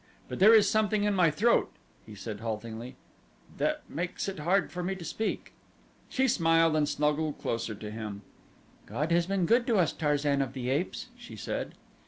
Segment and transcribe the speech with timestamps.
[0.27, 1.71] "But there is something in my throat,"
[2.07, 2.95] he said haltingly,
[3.59, 5.53] "that makes it hard for me to speak."
[6.09, 8.23] She smiled and snuggled closer to him.
[8.87, 11.75] "God has been good to us, Tarzan of the Apes," she said.